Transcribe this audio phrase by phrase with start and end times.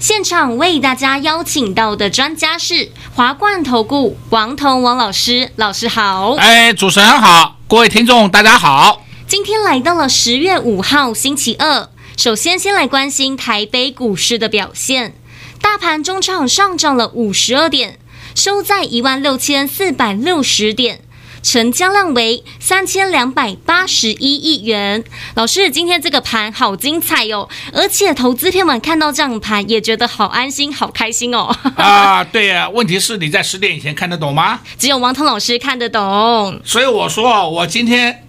[0.00, 6.34] 现场为大家邀请到的专家是华冠投顾王彤王老师，老师好。
[6.34, 9.02] 哎，主持人好，各位听众大家好。
[9.26, 15.16] 今天来到了十月五号星期二，首先先来关心台北股市的表现，
[15.60, 17.98] 大盘中场上涨了五十二点，
[18.36, 21.00] 收在一万六千四百六十点。
[21.42, 25.02] 成交量为三千两百八十一亿元。
[25.34, 27.48] 老师，今天这个盘好精彩哟！
[27.72, 31.56] 而且投资朋友们看到这样的盘也觉得好安心、好开心哦。
[31.76, 34.60] 啊，对呀，问题是你在十点以前看得懂吗？
[34.78, 36.60] 只有王彤老师看得懂。
[36.64, 38.26] 所以我说，我今天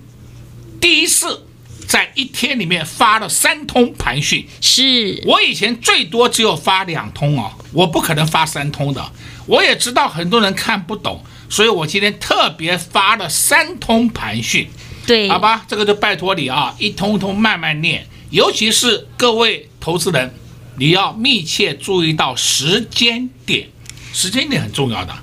[0.80, 1.46] 第一次
[1.88, 4.48] 在一天里面发了三通盘讯。
[4.62, 9.12] 是我以前最多只有发两通哦，我不可能发三通的。
[9.48, 11.24] 我也知道很多人看不懂。
[11.50, 14.68] 所以我今天特别发了三通盘讯，
[15.08, 20.34] 对，好吧，这个就拜托你啊，一通一通慢慢念，尤其是各位投资人，
[20.78, 23.68] 你要密切注意到时间点，
[24.14, 25.14] 时间点很重要的，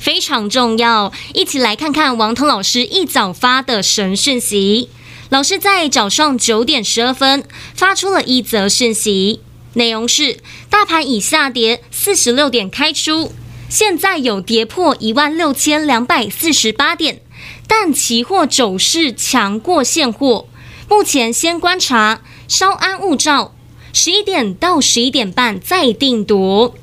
[0.00, 1.12] 非常重要。
[1.32, 4.88] 一起来看看王彤老师一早发的神讯息。
[5.30, 9.40] 老师在早上九点十二分发出了一则讯息，
[9.74, 10.38] 内容是：
[10.70, 13.32] 大盘已下跌四十六点开出。
[13.68, 17.20] 现在有跌破一万六千两百四十八点，
[17.66, 20.46] 但期货走势强过现货。
[20.88, 23.54] 目前先观察，稍安勿躁。
[23.92, 26.74] 十一点到十一点半再定夺。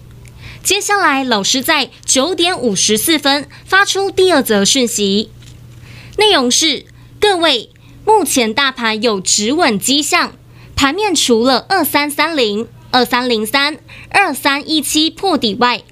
[0.64, 5.30] 接下来，老师在九点五十四分发出第二则讯息，
[6.18, 6.86] 内容是：
[7.20, 7.70] 各位，
[8.06, 10.34] 目前大盘有止稳迹象，
[10.76, 13.80] 盘面除了二三三零、二三零三、
[14.10, 15.84] 二三一七破底外。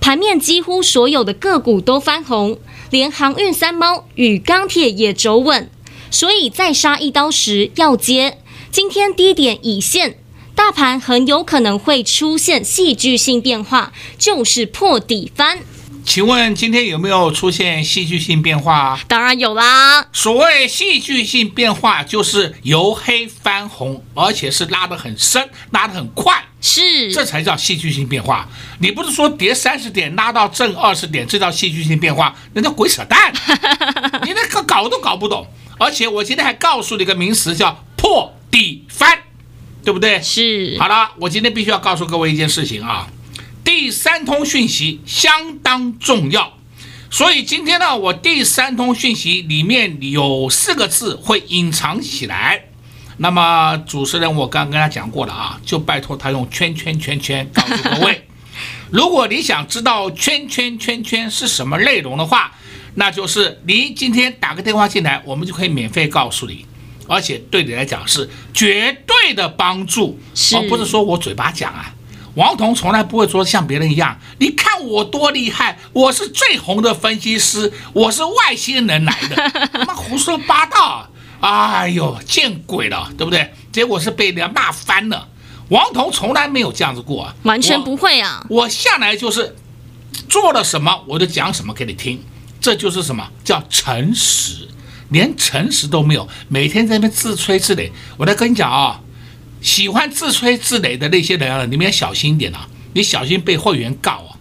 [0.00, 2.58] 盘面几乎所有的个股都翻红，
[2.90, 5.70] 连航运三猫与钢铁也走稳，
[6.10, 8.38] 所以再杀一刀时要接。
[8.72, 10.18] 今天低点已现，
[10.54, 15.58] 大盘很有可能会出现戏剧性变化，就是破底翻。
[16.04, 18.98] 请问今天有没有出现戏剧性变化？
[19.06, 20.06] 当然有啦。
[20.12, 26.44] 所谓戏剧性变化，就是由黑翻红，而且是拉得很深，拉得很快。
[26.60, 28.48] 是，这才叫戏剧性变化。
[28.80, 32.34] 你不是说跌三十点拉到正二十点，这叫戏剧性变化？
[32.54, 33.32] 那叫鬼扯淡！
[34.24, 35.46] 你那个搞都搞不懂。
[35.78, 39.18] 而且我今天还告诉你一个名词，叫破底翻，
[39.84, 40.20] 对不对？
[40.20, 40.76] 是。
[40.78, 43.06] 好了，我今天必须要告诉各位一件事情啊。
[43.72, 46.58] 第三通讯息相当重要，
[47.08, 52.64] 所以今天呢，我第三通讯息里面有四个字会隐藏起来。
[53.18, 58.26] 那么主持人我刚刚跟他讲过了啊，就拜托他用圈圈圈圈告诉各位。
[58.90, 62.50] 如果你想知道圈圈圈圈是什么内容的话，
[62.96, 66.66] 那就是你今天打个电话进来，我们就可以免费告诉你，
[67.06, 70.18] 而且对你来讲是绝对的帮助，
[70.56, 71.94] 而不是说我嘴巴讲啊。
[72.34, 79.36] 王彤从来不会说像别人一样，你看我多厉害，我是最红的分析师，我是外星人来的，
[79.72, 81.08] 他妈胡说八道，
[81.40, 83.52] 哎呦，见鬼了，对不对？
[83.72, 85.28] 结果是被人家骂翻了。
[85.70, 88.44] 王彤从来没有这样子过，啊完全不会啊。
[88.48, 89.56] 我，我向来就是
[90.28, 92.22] 做了什么我就讲什么给你听，
[92.60, 94.68] 这就是什么叫诚实，
[95.10, 97.90] 连诚实都没有，每天在那边自吹自擂。
[98.16, 99.00] 我来跟你讲啊。
[99.60, 102.68] 喜欢自吹自擂的那些人啊，你们要小心一点啊！
[102.94, 104.36] 你小心被会员告啊！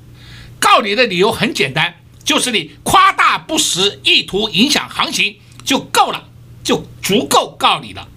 [0.59, 1.94] 告你的理由很简单，
[2.24, 6.24] 就是你夸大不实，意图影响行情就够了，
[6.63, 8.07] 就足够告你了，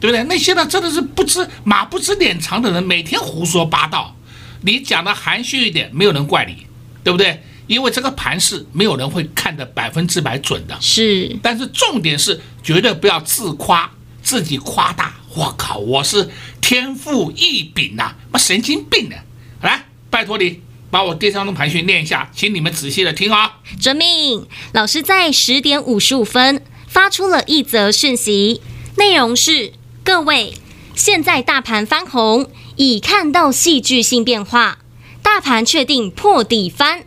[0.00, 0.24] 对不对？
[0.24, 4.14] 那些呢，真的是不知马不知脸长的人，每天胡说八道。
[4.62, 6.66] 你讲的含蓄一点，没有人怪你，
[7.02, 7.42] 对不对？
[7.66, 10.76] 因为这个盘势没有人会看得百分之百准的。
[10.80, 13.90] 是，但是重点是绝对不要自夸，
[14.22, 15.14] 自己夸大。
[15.36, 15.78] 我靠！
[15.78, 19.16] 我是天赋异禀呐，妈神经病呢！
[19.62, 20.60] 来，拜托你
[20.90, 23.58] 把我第三通盘讯念一下，请你们仔细的听啊！
[23.80, 24.46] 遵命。
[24.72, 28.60] 老师在十点五十五分发出了一则讯息，
[28.96, 29.72] 内容是：
[30.04, 30.54] 各位，
[30.94, 34.78] 现在大盘翻红，已看到戏剧性变化，
[35.20, 37.04] 大盘确定破底翻，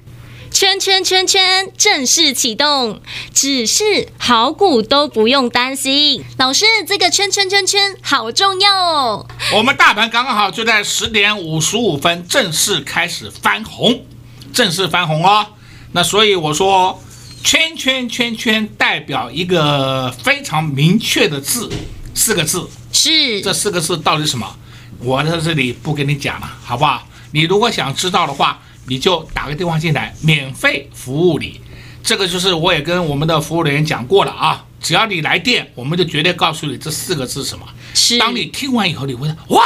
[0.59, 2.99] 圈圈圈圈正式启动，
[3.31, 6.25] 只是好股都不用担心。
[6.39, 9.27] 老师，这个圈圈圈圈好重要哦。
[9.53, 14.03] 我们大盘刚刚好就在十点五十五分正式开始翻红，
[14.51, 15.45] 正式翻红哦。
[15.91, 16.99] 那所以我说，
[17.43, 21.69] 圈圈圈圈代表一个非常明确的字，
[22.15, 22.67] 四个字。
[22.91, 23.39] 是。
[23.43, 24.57] 这四个字到底什么？
[25.01, 27.07] 我在这里不跟你讲了，好不好？
[27.31, 28.59] 你如果想知道的话。
[28.87, 31.61] 你就打个电话进来，免费服务你。
[32.03, 37.65] 这个就是我也跟我们的服务人员讲过了啊，只要你来电，我们就绝对告诉你这四个字是什么。
[37.93, 38.17] 是。
[38.17, 39.61] 当你听完以后，你会说哇，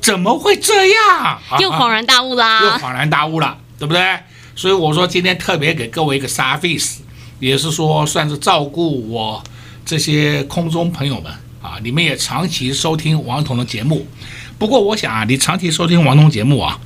[0.00, 1.40] 怎么会这样？
[1.58, 2.62] 又恍然大悟啦！
[2.62, 4.00] 又恍然大悟了，对不对？
[4.54, 6.98] 所以我说今天特别给各位一个 service，
[7.40, 9.42] 也是说算是照顾我
[9.84, 11.78] 这些空中朋友们啊。
[11.82, 14.06] 你们也长期收听王彤的节目，
[14.56, 16.78] 不过我想啊，你长期收听王彤节目啊。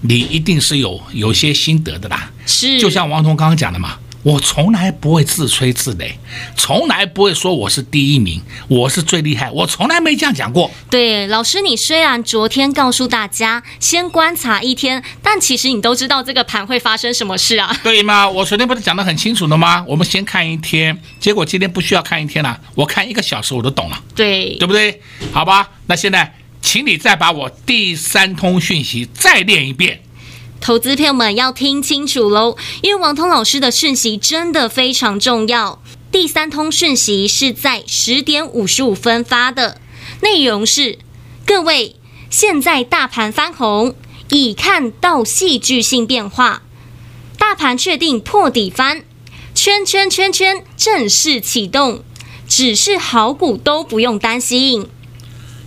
[0.00, 6.12] 你一定是有有些心得的啦，是，就像王彤刚刚讲的嘛，我从来不会自吹自擂，
[6.56, 10.70] 从来不会说我是第一名，我是最厉害，我从来没这样讲过。
[10.88, 17.76] 对，老师，你虽然昨天告诉大家先观察一天，但其实你都知道这个盘会发生什么事啊？
[17.82, 18.28] 对吗？
[18.28, 19.84] 我昨天不是讲得很清楚的吗？
[19.88, 25.00] 我们先看一天，结果今天不需要看一天了，我看一个小时我都懂了，对，对不对？
[25.32, 26.34] 好吧，那现在。
[26.70, 30.02] 请你再把我第三通讯息再练一遍，
[30.60, 35.82] 投资朋友们要听清楚喽，因为王通老师的讯息真的非常重要。
[36.12, 39.80] 第三通讯息是在十点五十五分发的，
[40.20, 40.98] 内容是：
[41.46, 41.96] 各位，
[42.28, 43.94] 现在大盘翻红，
[44.28, 46.60] 已看到戏剧性变化，
[47.38, 49.02] 大盘确定破底翻，
[49.54, 52.04] 圈圈圈圈正式启动，
[52.46, 54.90] 只是好股都不用担心。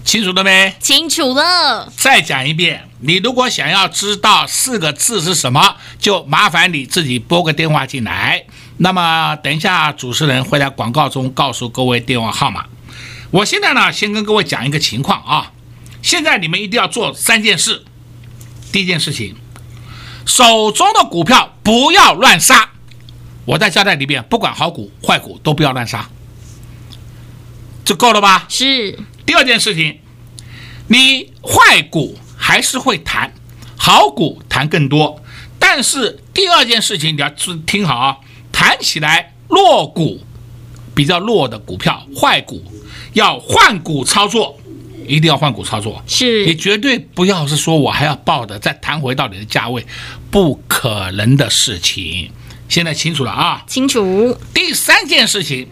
[0.04, 0.76] 清楚了没？
[0.80, 1.92] 清楚了。
[1.96, 8.44] 再讲一遍，你如果想要知道四个字是什么，就麻烦你自己拨个电话进来。
[8.78, 12.66] 那么等一下，主持人会在广告中告诉各位电话号码。
[13.30, 15.52] 我现在呢，先跟各位讲一个情况啊。
[16.02, 17.86] 现在你们一定要做三件事。
[18.72, 19.36] 第一件事情，
[20.26, 22.72] 手中的股票不要乱杀。
[23.46, 26.10] 我在交代里面，不管好股坏股都不要乱杀，
[27.86, 28.46] 就够了吧？
[28.50, 28.98] 是。
[29.32, 29.98] 第二件事情，
[30.90, 33.34] 你坏股还是会弹，
[33.78, 35.24] 好股弹更多。
[35.58, 37.30] 但是第二件事情你要
[37.66, 38.18] 听好啊，
[38.52, 40.20] 弹起来弱股
[40.94, 42.62] 比较弱的股票，坏股
[43.14, 44.60] 要换股操作，
[45.08, 46.04] 一定要换股操作。
[46.06, 49.88] 是你绝对不要是说我还要报的再弹回到你的价位，
[50.30, 52.30] 不可能的事情。
[52.68, 53.64] 现在清楚了啊？
[53.66, 54.38] 清楚。
[54.54, 55.70] 第三件事情。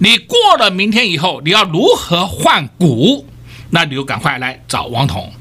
[0.00, 3.26] 你过了明天以后，你要如何换股？
[3.70, 5.32] 那你就赶快来找王彤。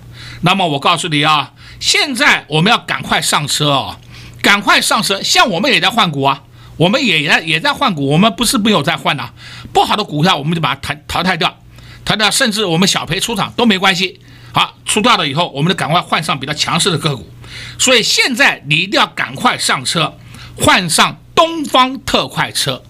[0.42, 3.98] 那么我告诉你啊，现在我们要赶快上车哦，
[4.42, 5.22] 赶快上车。
[5.22, 6.44] 像我们也在换股啊，
[6.78, 9.32] 我们也也也在换股，我们不是没有在换呐、
[9.72, 11.58] 不好的股票我们就把它淘淘汰掉，
[12.04, 14.20] 淘汰，甚至我们小赔出场都没关系。
[14.54, 17.30] 好，出掉了以后，我们就赶快换上比较强势的个股。
[17.78, 20.18] 所以现在你一定要赶快上车，
[20.60, 22.82] 换上东方特快车。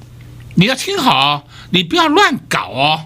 [0.56, 1.44] 你要听好。
[1.70, 3.06] 你不要乱搞哦，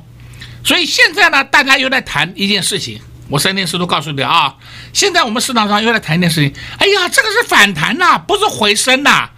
[0.64, 3.02] 所以现在呢，大家又在谈一件事情。
[3.30, 4.56] 我三天时都告诉你啊，
[4.92, 6.54] 现在我们市场上又在谈一件事情。
[6.78, 9.30] 哎呀，这个是反弹呐，不是回升呐，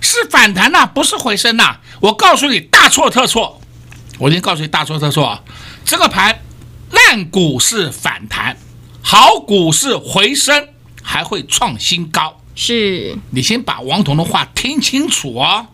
[0.00, 1.76] 是反弹呐，不是回升呐。
[2.00, 3.60] 我告诉你，大错特错。
[4.18, 5.42] 我先告诉你，大错特错啊。
[5.84, 6.40] 这个盘
[6.90, 8.56] 烂股是反弹，
[9.02, 10.68] 好股是回升，
[11.02, 12.40] 还会创新高。
[12.54, 15.66] 是你先把王彤的话听清楚哦。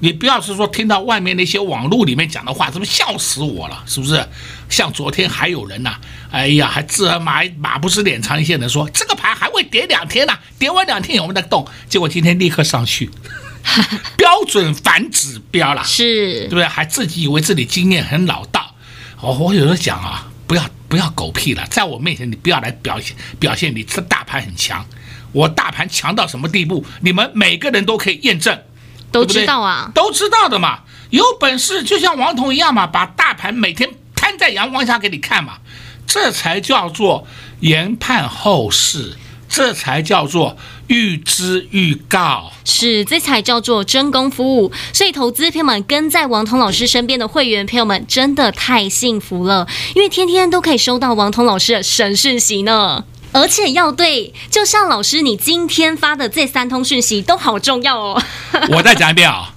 [0.00, 4.22] 你不要是说听到外面那些网络里面讲的话，怎么笑死我了，是不是？
[4.68, 6.00] 像昨天还有人呐、啊，
[6.32, 13.10] 哎呀，还自然马马不是脸长一些人说这个盘还会跌两天呢、啊，跌完两天我们再动，结果今天立刻上去，
[14.16, 16.64] 标准反指标了，是对不对？
[16.66, 18.74] 还自己以为自己经验很老道。
[19.20, 24.84] 哦，我有时候讲啊，不要不要狗屁了，在我面前你不要来表现表现你这大盘很强，
[25.32, 28.60] 我大盘强到什么地步，你们每个人都可以验证。
[29.12, 30.80] 都知道啊，都知道的嘛。
[31.10, 35.58] 有本事就像王彤一样嘛，把大盘每天摊在阳光下给你看嘛，
[36.06, 37.26] 这才叫做
[37.60, 39.16] 研判后市，
[39.48, 40.56] 这才叫做
[40.88, 44.72] 预知预告，是这才叫做真功夫。
[44.92, 53.04] 所以投资朋友们跟在王彤老师身边的会员朋友们真的太幸福了，因为天天都可以收到王彤老师的神讯息呢。
[53.36, 58.22] 而且要对，就像老师你今天发的这三通讯息都好重要哦。
[58.72, 59.54] 我再讲一遍啊，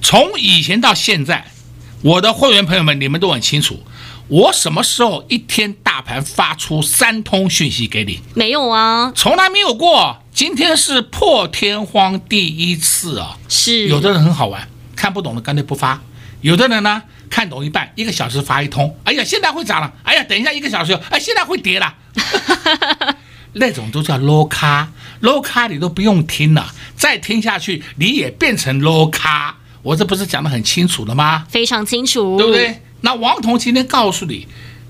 [0.00, 1.52] 从以前到现在，
[2.00, 3.82] 我的会员朋友们，你们都很清楚，
[4.28, 8.20] 我什么时候一天大大盘发出三通讯息给你？
[8.34, 10.18] 没有啊，从来没有过。
[10.30, 13.38] 今天是破天荒第一次啊！
[13.48, 15.98] 是有的人很好玩，看不懂的干脆不发；
[16.42, 18.96] 有的人呢，看懂一半，一个小时发一通。
[19.04, 19.92] 哎呀，现在会涨了！
[20.02, 21.94] 哎呀，等一下一个小时，哎，现在会跌了。
[23.54, 24.92] 那种都叫 low 咖
[25.22, 29.56] ，low 咖你都不用听了，再听下去你也变成 low 咖。
[29.82, 31.46] 我这不是讲得很清楚了吗？
[31.48, 32.82] 非常清楚，对不对？
[33.00, 34.46] 那王彤今天告诉你，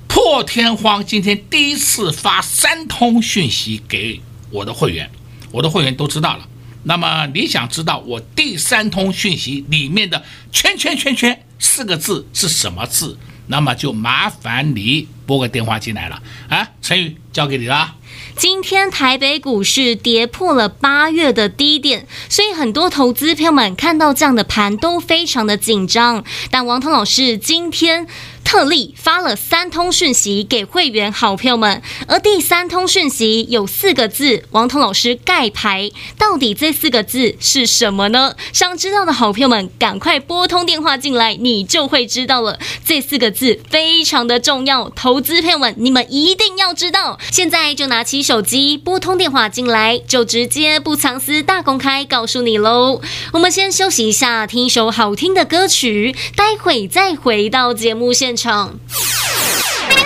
[0.08, 5.10] 破天荒今天第一次发三通讯息给我的会员。
[5.52, 6.48] 我的会员都知道了，
[6.82, 13.18] 那么你想知道我第三通讯息里面的圈圈圈圈四个字是什么字？
[13.48, 17.94] 那么就麻烦你拨个电话进来了啊，陈宇交给你了。
[18.36, 26.24] 今天台北股市跌破了八月的低点，所以很多投资朋友们看到这样的盘都非常的紧张。
[26.50, 28.06] 但王腾老师今天。
[28.46, 38.36] 特例发了三通讯息给会员好朋友们，而第三通讯息有四个字，王彤老师盖牌，到底这四个字是什么呢？
[38.52, 42.60] 想知道的好朋友们，赶快拨通电话进来，你就会知道了。
[42.84, 47.18] 这四个字非常的重要，投资朋友们，你们一定要知道。
[47.32, 53.00] 现在就拿起手机拨通电话进来，就直接不藏私大公开告诉你喽。
[53.32, 58.78] 我们先休息一下，听一首好听的歌曲，待会再回到节目现场。
[58.88, 60.04] 快快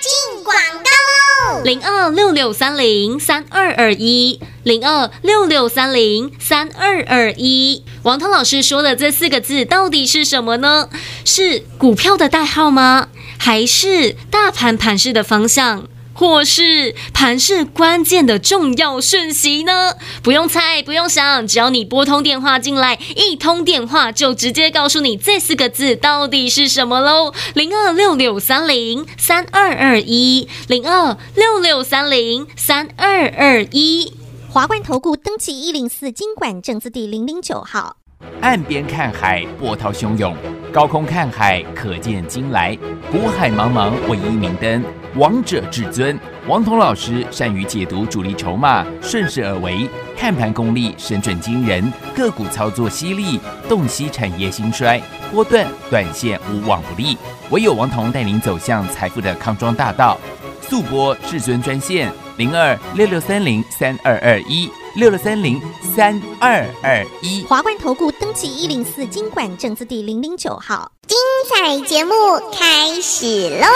[0.00, 1.62] 进广告喽！
[1.64, 7.84] 零二六六三零三二二一，零二六六三零三二二一。
[8.02, 10.88] 王涛老师说的这四个字到底是什么呢？
[11.24, 13.08] 是股票的代号吗？
[13.38, 15.86] 还是大盘盘势的方向？
[16.18, 19.94] 或是盘势关键的重要讯息呢？
[20.20, 27.32] 不用猜，不用想，只要你拨通电话进来，一通电话就直接告诉你这四个字到底是什么喽。
[27.54, 34.12] 零二六六三零三二二一，零二六六三零三二二一。
[34.50, 37.97] 华冠投顾登记一零四金管证字第零零九号。
[38.40, 40.32] 岸边看海，波涛汹涌；
[40.72, 42.76] 高空看海，可见金来。
[43.10, 44.82] 股海茫茫，唯一明灯。
[45.16, 55.00] 王者至尊，王彤老师善于解读主力筹码，顺势而为，看盘功力神准惊人，个股操作犀利，洞悉产业兴衰，
[55.32, 57.18] 波段短线无往不利。
[57.50, 60.16] 唯有王彤带领走向财富的康庄大道。
[60.60, 65.60] 速拨至尊专线零二六六三零三二二一六六三零
[65.94, 67.44] 三二二一。
[67.44, 70.90] 华冠投顾登记一零四经管证字第零零九号。
[71.06, 71.16] 精
[71.48, 72.12] 彩节目
[72.52, 73.66] 开始喽！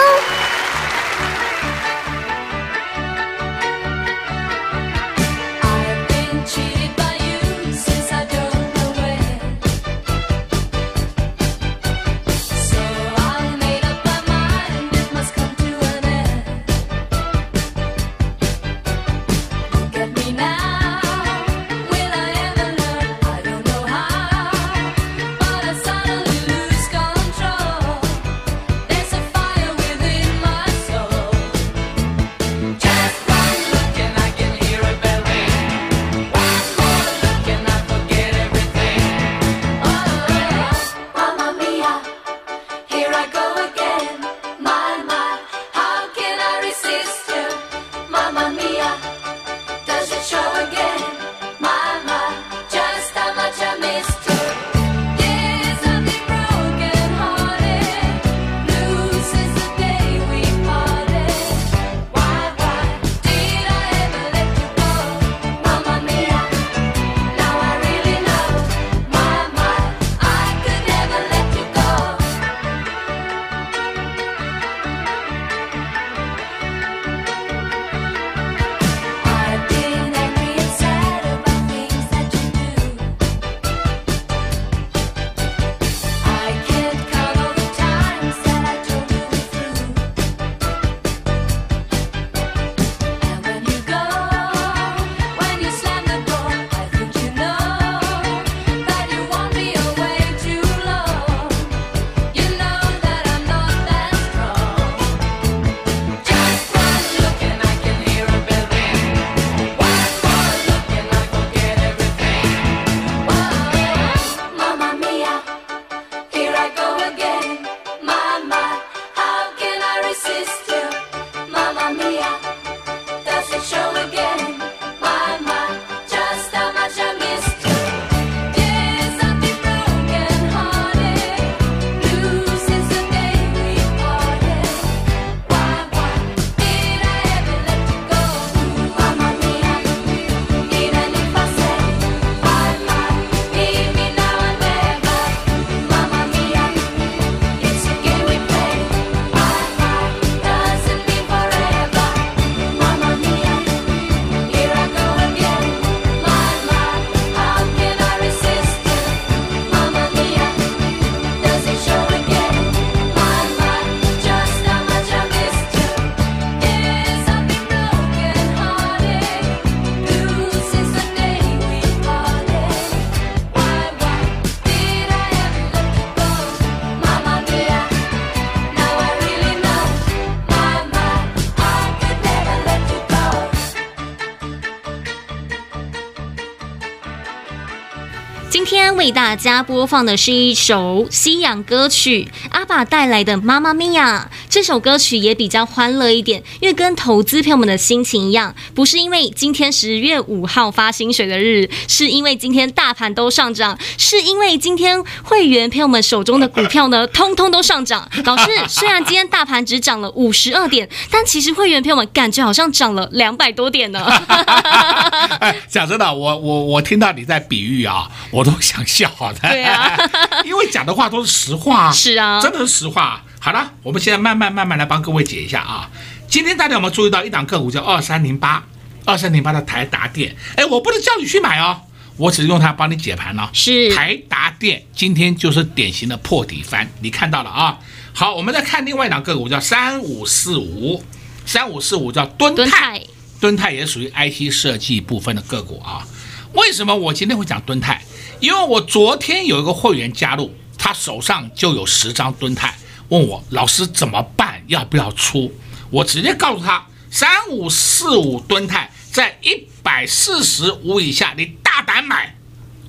[189.33, 194.31] 大家播放的是一首西洋歌曲，阿爸带来的《妈妈咪呀》。
[194.53, 208.07] 这首歌曲也比较欢乐一点，因为跟投资朋友们的心情一样，不是因为今天十月五号发薪水的日，是因为今天大盘都上涨，是因为今天会员朋友们手中的股票呢， 通通都上涨。
[208.27, 214.05] 老师，虽然今天大盘只涨了五十二点，但其实会员朋友们感觉好像涨了两百多点呢。
[215.41, 218.43] 哎，讲真的，我我我听到你在比喻啊，我。
[218.43, 219.09] 我都想笑
[219.41, 219.97] 的，对啊，
[220.45, 223.23] 因为讲的话都是实话，是啊，真的是实话。
[223.45, 225.91] 好了，我们现在慢慢慢慢来帮各位解一下啊。
[226.29, 228.63] 今天大家有没有注意到一档个股叫二三零八，
[229.05, 230.37] 二三零八的台达电？
[230.55, 231.81] 哎，我不能叫你去买哦，
[232.17, 233.51] 我只是用它帮你解盘了。
[233.53, 237.81] 是台达电今天就是典型的破底翻，你看到了啊。
[238.13, 241.03] 好，我们再看另外一档个股叫三五四五，
[241.45, 243.03] 三五四五叫敦泰，
[243.41, 246.07] 敦泰也属于 IC 设计部分的个股啊。
[246.53, 248.01] 为什么我今天会讲敦泰？
[248.39, 252.73] 因为我昨天有一个会员加入，他手上就有十张敦泰，
[253.13, 255.53] 问我老师怎么办，要不要出？
[255.91, 262.35] 我直接告诉他，三五四五敦泰在一百四十五以下，你大胆买。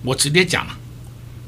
[0.02, 0.78] 我直接讲了，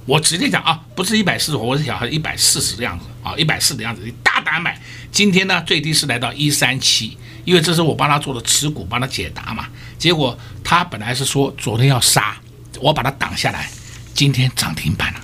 [0.06, 4.78] 我直接讲啊，不是一百四十，我是想一百四十的样子啊，一百四的样子，你大胆买。
[5.10, 9.70] 今天呢，最低是来到一三七，因为这是我帮他做的持股，帮他解答嘛。
[9.98, 12.38] 结果他本来是说昨天要杀，
[12.82, 13.70] 我把他挡下来。
[14.14, 15.20] 今天涨停板了，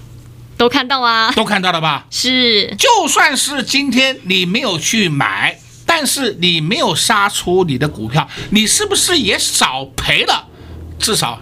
[0.62, 2.06] 都看到啊，都看到了吧？
[2.12, 10.46] 是，就算是今天你没有去买，但是你没有杀出你的股票，你是不是也少赔了？
[11.00, 11.42] 至少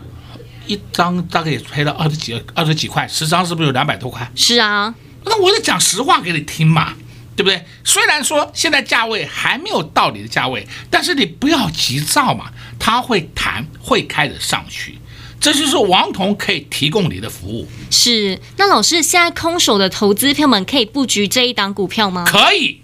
[0.68, 4.32] 一张大概也赔了二十几二十几块，十张是不是有两百多块？
[4.36, 6.94] 是啊，那我就讲实话给你听嘛，
[7.36, 7.66] 对不对？
[7.84, 12.46] 虽然说现在价位还没有到你的价位，但是你不要急躁嘛，
[12.80, 14.98] 它会弹，会开始上去。
[15.40, 17.68] 这就是王彤可以提供你的服务。
[17.90, 22.26] 是，那老师现在空手的投资票们可以布局这一档股票吗？
[22.28, 22.82] 可以，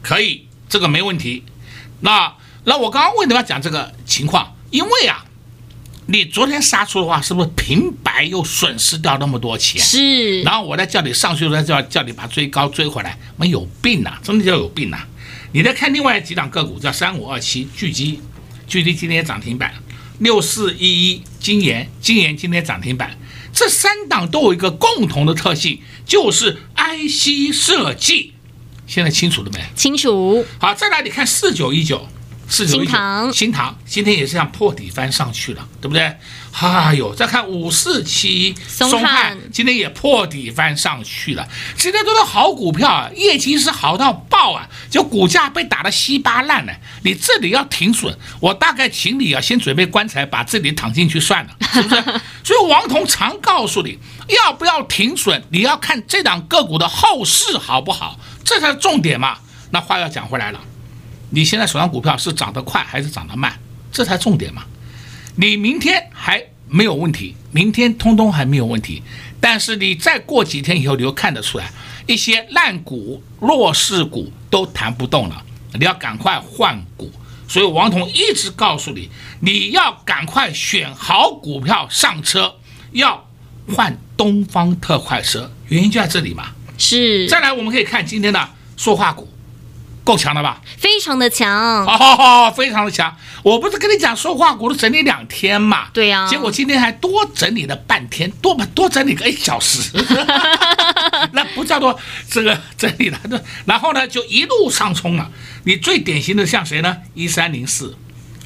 [0.00, 1.42] 可以，这个没问题。
[2.00, 2.32] 那
[2.64, 4.54] 那我刚刚为什么要讲这个情况？
[4.70, 5.24] 因为啊，
[6.06, 9.82] 你昨天杀出的话，是不是平白又损失掉那么多钱？
[9.82, 10.42] 是。
[10.42, 14.98] 然后我再叫你上去，再叫叫你把追高追回来，没有病呐，真的叫有病呐。
[15.52, 18.20] 你再看另外几档个股，叫三五二七聚积，
[18.68, 19.74] 聚积今天涨停板。
[20.20, 23.18] 六四一一金研，金研今天涨停板，
[23.52, 28.34] 这三档都有一个共同的特性，就是 IC 设计。
[28.86, 29.60] 现在清楚了没？
[29.74, 30.44] 清楚。
[30.58, 32.06] 好，再来你看四九一九。
[32.52, 36.16] 四九一九，新塘，新唐今天也是像破底翻上去了，对不对？
[36.52, 41.48] 哎呦，再看五四七松汉，今天也破底翻上去了。
[41.76, 46.72] 今天都是好股票啊，业绩是好到爆啊，就股价被打得稀巴烂了。
[47.02, 52.02] 你这里要停损，我大概请你啊，先准备棺材，把这里躺进去算了， 是不是？
[52.42, 53.96] 所以王彤常告诉你，
[54.28, 59.38] 要不要停损，你要看这档个股的后市好不好，这才是重点嘛。
[59.70, 60.60] 那话要讲回来了。
[61.30, 63.56] 你现在手上股票是涨得快还是涨得慢？
[63.92, 64.64] 这才重点嘛。
[65.36, 69.02] 你明天还没有问题，明天通通还没有问题。
[69.40, 71.70] 但是你再过几天以后，你就看得出来，
[72.12, 75.42] 一些烂股、弱势股都弹不动了，
[75.74, 77.10] 你要赶快换股。
[77.48, 79.08] 所以王彤一直告诉你，
[79.40, 82.56] 你要赶快选好股票上车，
[82.92, 83.28] 要
[83.68, 86.50] 换东方特快车，原因就在这里嘛。
[86.78, 87.28] 是。
[87.28, 89.28] 再来，我们可以看今天的塑化股。
[90.10, 90.60] 够强了吧？
[90.76, 93.16] 非常的强，好好好，非常的强。
[93.44, 95.86] 我不是跟你讲说话，我都整理两天嘛。
[95.92, 96.26] 对呀、啊。
[96.28, 99.88] 结果今天还多整理了半天，多多整理个一小时，
[101.30, 101.96] 那不叫做
[102.28, 103.20] 这个整理了。
[103.66, 105.30] 然后呢，就一路上冲了。
[105.62, 106.96] 你最典型的像谁呢？
[107.14, 107.96] 一三零四，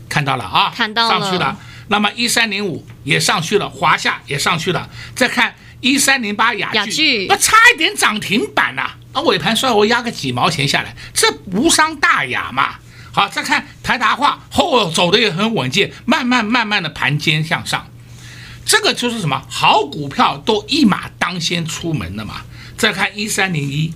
[0.07, 0.71] 看到了啊？
[0.77, 1.09] 看到了。
[1.09, 1.57] 上去了。
[1.89, 4.87] 那么一三零五也上去了，华夏也上去了。
[5.15, 8.97] 再看一三零八雅聚，那差一点涨停板呐、啊。
[9.13, 12.77] 啊，尾盘稍微压个几毛钱下来，这无伤大雅嘛。
[13.13, 17.87] 好，再看台达化，后走的也很稳健，慢慢慢慢的盘间向上，
[18.65, 19.43] 这个就是什么？
[19.51, 22.37] 好股票都一马当先出门的嘛。
[22.79, 23.93] 再看一三零一，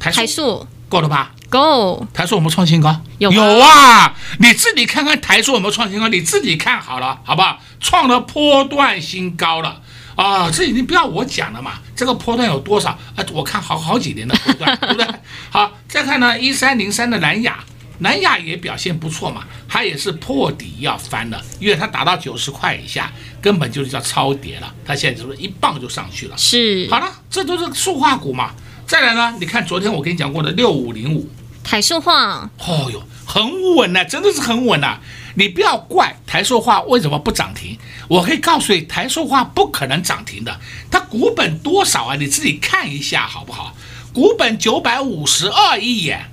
[0.00, 1.32] 台数够了吧？
[1.50, 2.06] 够。
[2.14, 3.02] 台数有没有创新高？
[3.18, 7.60] 有有啊，你自己看看台数有没有创新高，你自己看好了，好不好？
[7.80, 9.82] 创了波段新高了。
[10.18, 12.90] 啊、哦，这已经不要我讲了嘛，这个波段有多少？
[13.14, 15.06] 啊，我看好好几年的波段， 对不对？
[15.48, 17.62] 好，再看呢，一三零三的南亚，
[18.00, 26.36] 南亚也表现不错嘛，它也是破底要翻了，因为它达到九十块以下，根本就是叫超跌了，它现在就是一棒就上去了。
[26.36, 28.50] 是，好了，这都是塑化股嘛。
[28.88, 31.30] 再来呢，你看昨天我跟你讲过的六五零五，
[31.62, 35.00] 台塑化，哦哟，很稳呐、啊，真的是很稳呐、啊。
[35.38, 40.58] 你不要怪台塑化为什么不涨停，我可以告诉你，台塑化不可能涨停的，
[40.90, 42.16] 它股本多少啊？
[42.16, 43.72] 你自己看一下好不好？
[44.12, 46.26] 股本九百五十二亿耶，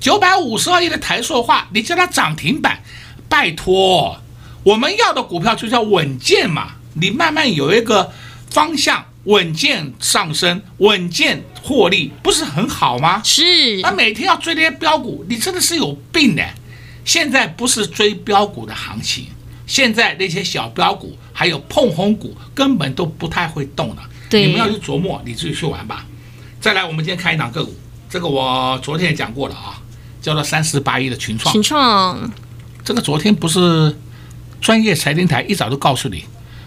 [0.00, 2.82] 九百五十二亿的台塑化，你叫它涨停板，
[3.28, 4.16] 拜托，
[4.62, 8.10] 我们要的股票就叫稳健嘛，你慢慢有一个
[8.50, 9.04] 方向。
[9.26, 13.20] 稳健上升，稳健获利，不是很好吗？
[13.24, 13.80] 是。
[13.80, 16.44] 那每天要追那些标股，你真的是有病的。
[17.06, 19.28] 现在不是追标股的行情，
[19.66, 24.02] 现在那些小标股还有碰红股根本都不太会动了。
[24.28, 24.44] 对。
[24.44, 26.04] 你们要去琢磨，你自己去玩吧。
[26.60, 27.72] 再来，我们今天看一档个股，
[28.10, 29.80] 这个我昨天也讲过了啊，
[30.20, 31.52] 叫做三四八一的群创。
[31.52, 32.30] 群创。
[32.84, 33.96] 这个昨天不是
[34.60, 36.24] 专业财经台一早就告诉你。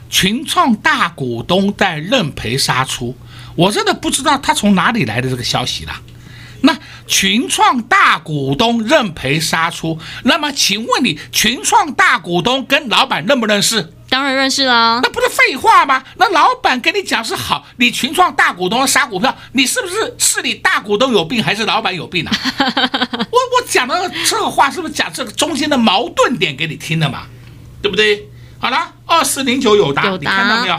[0.09, 3.13] 群创大股东在认赔杀出，
[3.55, 5.93] 我真的不知道他从哪里来的这个消息了。
[6.61, 13.93] 那群创大股东认赔杀出，那么请问你，群创大股东跟老板认不认识？
[14.09, 14.99] 当然认识啦。
[15.03, 16.03] 那不是废话吗？
[16.17, 22.31] 那老板跟你讲是好，你群创大股东杀股票，你是不是是你大股东有病，还是老板有病啊？
[22.59, 27.27] 我我讲的这个话是不是讲这个中间的矛盾点给你听的嘛？
[27.81, 28.27] 对不对？
[28.57, 30.75] 好了，二四零九友达，你看到没有？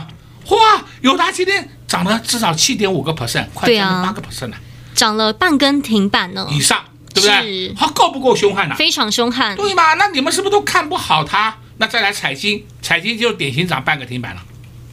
[0.57, 4.57] 哇，友达今天涨了至少七点五个 percent，快将近八个 percent 了，
[4.93, 7.73] 涨了半根停板呢以上，对不对？
[7.77, 8.75] 它，够不够凶悍呢？
[8.75, 9.93] 非常凶悍，对吗？
[9.95, 11.57] 那你们是不是都看不好它？
[11.77, 14.41] 那再来彩金，彩金就典型涨半个停板了，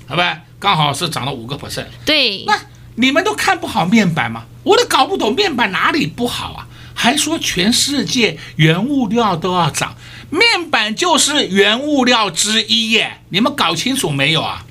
[0.07, 0.39] 好吧？
[0.59, 1.87] 刚好是涨了五个 percent。
[2.05, 2.59] 对，那
[2.97, 4.45] 你们都看不好面板吗？
[4.65, 6.67] 我都搞不懂面板哪里不好啊？
[6.95, 9.95] 还说全世界原物料都要涨。
[10.31, 14.65] 面板就是原物料之一耶，你们搞清楚没有啊？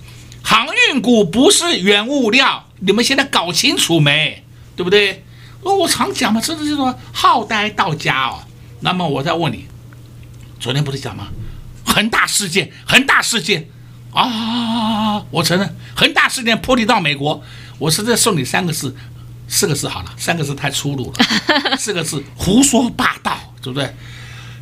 [0.43, 4.43] 航运股不是原物料，你们现在搞清楚没？
[4.77, 5.25] 对不对？
[5.61, 8.39] 我我常讲嘛，真的是说好呆到家哦。
[8.79, 9.65] 那么我再问你，
[10.59, 11.27] 昨天不是讲吗？
[11.83, 13.67] 恒大事件，恒大事件
[14.13, 15.23] 啊！
[15.31, 17.41] 我承认恒大事件波及到美国，
[17.79, 18.95] 我是在送你三个字，
[19.47, 23.93] 四个字好了，三个字太粗鲁了，四个字胡说八道，对不对？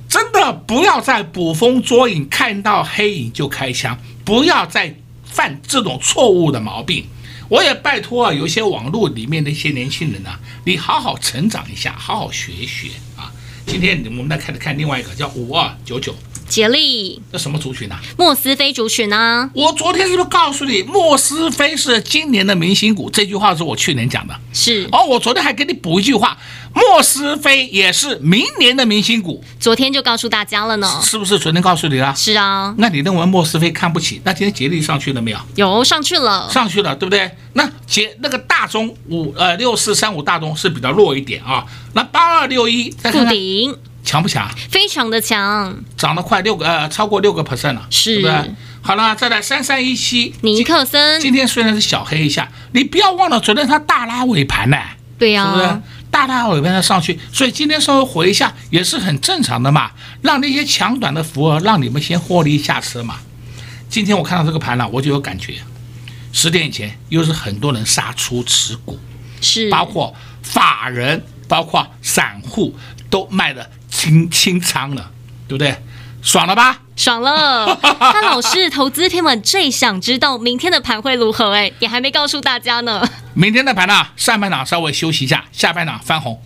[0.07, 7.05] 真的不要再捕风捉影，看到黑影就开枪，不要再犯这种错误的毛病。
[7.47, 13.31] 我也拜托啊，有一些网络里面的一些年轻人啊，你好好成长一下，好好学一学啊。
[13.65, 16.15] 今天我们来开始看另外一个叫五二九九。
[16.47, 17.99] 杰力，这什么族群啊？
[18.17, 19.49] 莫斯菲族群啊！
[19.53, 23.09] 我昨天是不是告诉你，莫斯菲是今年的明星股？
[23.09, 24.35] 这句话是我去年讲的。
[24.53, 24.87] 是。
[24.91, 26.37] 哦，我昨天还给你补一句话，
[26.73, 29.43] 莫斯菲也是明年的明星股。
[29.59, 31.01] 昨天就告诉大家了呢。
[31.03, 32.13] 是不是昨天告诉你了？
[32.15, 32.73] 是啊。
[32.77, 34.21] 那你认为莫斯菲看不起？
[34.23, 35.39] 那今天杰力上去了没有？
[35.55, 37.29] 有上去了，上去了，对不对？
[37.53, 41.65] 那杰那个大中五呃六四三五大中是比较弱一点啊。
[41.93, 43.33] 那八二六一再看看。
[44.05, 44.49] 强不强？
[44.69, 48.55] 非常的强，涨得快六个呃，超过六个 percent 了，是，不是？
[48.81, 54.77] 好了，再来三三一七尼克森，今天虽然是小黑一下，你不要忘了昨天它大拉尾盘呢，
[55.17, 55.81] 对呀、啊，是不是？
[56.11, 59.91] 大拉尾盘它上去，所以今天稍微回一下也是很正常的嘛，
[60.21, 63.15] 让那些抢短的符合让你们先获利下车嘛。
[63.89, 65.55] 今天我看到这个盘了，我就有感觉，
[66.31, 68.99] 十点以前又是很多人杀出持股，
[69.41, 70.13] 是，包括
[70.43, 72.75] 法人，包括散户
[73.09, 73.67] 都卖了。
[73.95, 75.09] 清清仓了，
[75.47, 75.75] 对不对？
[76.21, 76.79] 爽了吧？
[76.95, 77.77] 爽了。
[77.99, 81.51] 那老师，投资朋友们最想知道明天的盘会如何？
[81.53, 83.07] 哎，也还没告诉大家呢。
[83.33, 86.41] 明天的盘呢，上半场稍微休息一下，下半场翻红。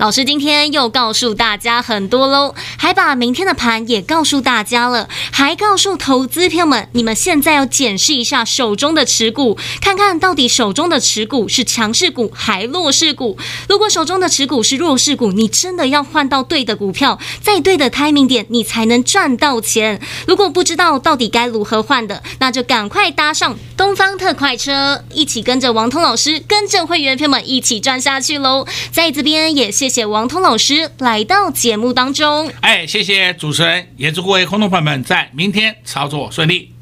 [0.00, 13.36] 老师今天又告诉大家很多喽，还把明天的盘也告诉大家了，还告诉投资朋友们，你们现在要检视一下手中的持股，看看到底手中的持股是强势股还弱势股。
[13.68, 20.00] 如果手中的持股是弱势股，你真的要换到对的股票，在对的 timing 点，你才能赚到钱。
[20.26, 28.66] 如果不知道到底该如何换的，那就赶快搭上东方特快车，一起跟着王通老师，跟着会员朋友们一起赚下去喽。
[28.90, 30.06] 在这边也谢谢。
[30.06, 36.72] 王通老师来到节目当中，哎，谢谢主持人，也祝各位空众朋友们在明天操作顺利。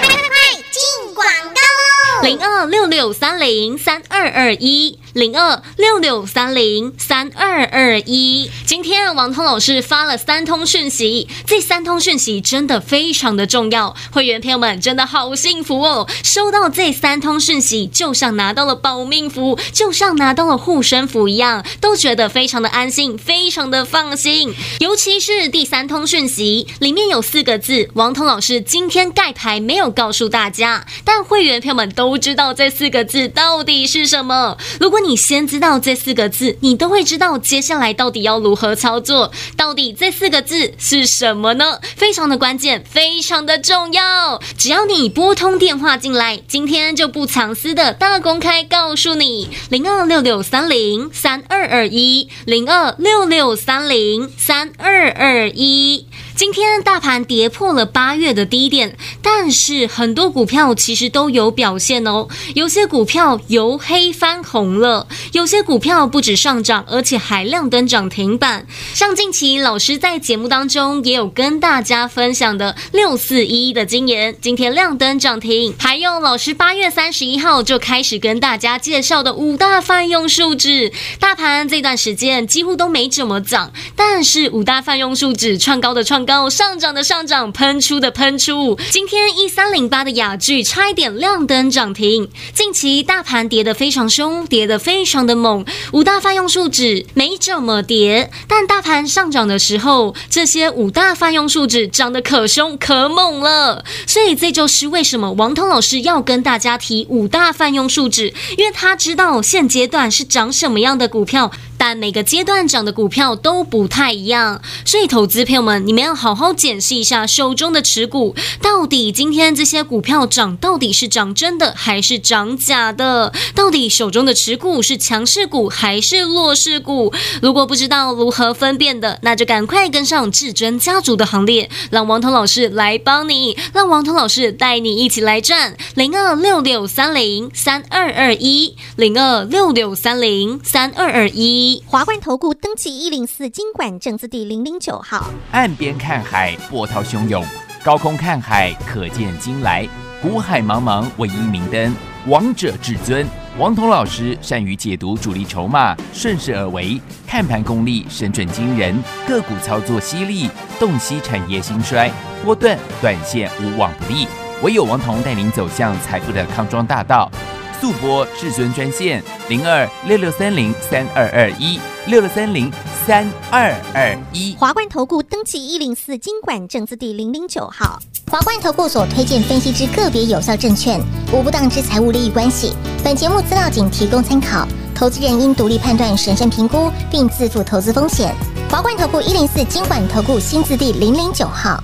[0.00, 2.22] 快快快进广告喽！
[2.22, 4.98] 零二六六三零三二二一。
[5.18, 16.08] 零二六六三零三二二一，今天王通老师发了三通讯息，这三通讯息真的非常的重要，会员朋友们真的好幸福哦！
[16.22, 24.54] 收到这三通讯息，就像拿到了保命符，就像拿到了护身符一样，都觉得非常的安心，非常的放心。
[24.78, 34.56] 尤其是第三通讯息，里面有四个字，王通老师今天盖牌没有告诉大家，但会员朋友们都知道这四个字到底是什么。
[34.78, 39.32] 如果你你先知道这四个字，你都会知道接下来到底要如何操作。
[39.56, 41.80] 到底这四个字是什么呢？
[41.96, 44.38] 非常的关键，非常的重要。
[44.58, 56.06] 只要你拨通电话进来，今天就不藏私的大公开告诉你：零二六六三零三二二一，零二六六三零三二二一。
[56.38, 62.28] 今天大盘跌破了八月的低点，但是很多股票其实都有表现哦。
[62.54, 68.68] 有些股票由黑翻红了，有些股票不止上涨，而且还亮灯涨停板。
[68.94, 75.74] 像近期老师在节目当中也有跟大家分享的六四一一的经验，今天亮灯涨停。
[75.76, 88.78] 还有老师八月三十一号就开始跟大家介绍的五大泛用数值，大盘这段时间几乎都没怎么涨，但是五大泛用数值创高的创高，上涨的上涨，喷出的喷出。
[88.90, 92.28] 今天一三零八的亚聚差一点亮灯涨停。
[92.52, 95.64] 近期大盘跌得非常凶，跌得非常的猛。
[95.94, 103.82] 五大泛用树脂没怎么跌，但大盘上涨的时候，这些五大泛用树脂涨得可凶可猛了。
[104.06, 111.50] 所以这就是为什么王彤老师要跟大家提五大泛用树脂，因为他知道现阶段是涨什么样的股票。
[111.78, 123.32] 但每个阶段涨的股票都不太一样，所以投资朋友们，你们要好好检视一下手中的持股，到底今天这些股票涨，到底是涨真的还是涨假的？
[123.54, 127.12] 到底手中的持股是强势股还是弱势股？
[127.40, 141.67] 如果不知道如何分辨的，那就赶快跟上至尊家族的行列，让王彤老师来帮你，让王彤老师带你一起来赚零二六六三零三二二一零二六六三零三二二一。
[141.86, 145.30] 华冠投顾登记一零四金管证字第零零九号。
[145.50, 147.42] 岸边看海，波涛汹涌；
[147.84, 149.86] 高空看海，可见金来。
[150.22, 151.94] 股海茫茫，唯一明灯。
[152.26, 153.26] 王者至尊，
[153.58, 162.10] 王彤老师善于解读主力筹码，顺势而为，看盘功力神准惊人，个股操作犀利，洞悉产业兴衰，
[162.44, 164.26] 波段短线无往不利。
[164.62, 167.30] 唯有王彤带领走向财富的康庄大道。
[167.80, 172.72] 速播至尊专线零二六六三零三二二一六六三零
[173.06, 174.56] 三二二一。
[174.58, 178.00] 华冠投顾登记一零四金管证字第零零九号。
[178.30, 181.00] 华冠投顾所推荐分析之个别有效证券，
[181.32, 182.74] 无不当之财务利益关系。
[183.02, 188.34] 本节目资料仅提供参考，投资人应独立判断、审慎评估，并自负投资风险。
[188.70, 191.82] 华冠投顾一零四金管投顾新字第零零九号。